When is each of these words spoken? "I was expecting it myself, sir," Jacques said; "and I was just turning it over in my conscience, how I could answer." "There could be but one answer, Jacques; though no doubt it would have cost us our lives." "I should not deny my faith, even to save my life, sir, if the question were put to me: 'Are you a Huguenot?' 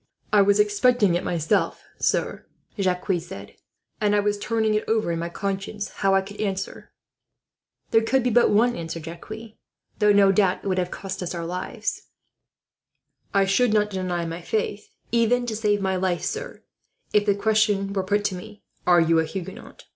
"I 0.33 0.41
was 0.41 0.59
expecting 0.59 1.13
it 1.13 1.23
myself, 1.23 1.83
sir," 1.99 2.47
Jacques 2.79 3.13
said; 3.19 3.53
"and 4.01 4.15
I 4.15 4.19
was 4.19 4.35
just 4.37 4.47
turning 4.47 4.73
it 4.73 4.83
over 4.87 5.11
in 5.11 5.19
my 5.19 5.29
conscience, 5.29 5.89
how 6.01 6.15
I 6.15 6.21
could 6.23 6.41
answer." 6.41 6.91
"There 7.91 8.01
could 8.01 8.23
be 8.23 8.31
but 8.31 8.49
one 8.49 8.75
answer, 8.75 8.99
Jacques; 8.99 9.31
though 9.99 10.11
no 10.11 10.31
doubt 10.31 10.63
it 10.63 10.67
would 10.67 10.79
have 10.79 10.89
cost 10.89 11.21
us 11.21 11.35
our 11.35 11.45
lives." 11.45 12.07
"I 13.31 13.45
should 13.45 13.73
not 13.73 13.91
deny 13.91 14.25
my 14.25 14.41
faith, 14.41 14.89
even 15.11 15.45
to 15.45 15.55
save 15.55 15.81
my 15.81 15.95
life, 15.97 16.23
sir, 16.23 16.63
if 17.13 17.27
the 17.27 17.35
question 17.35 17.93
were 17.93 18.01
put 18.01 18.25
to 18.25 18.35
me: 18.35 18.63
'Are 18.87 18.99
you 19.01 19.19
a 19.19 19.23
Huguenot?' 19.25 19.85